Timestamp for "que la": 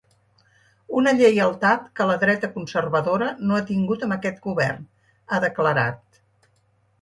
1.99-2.15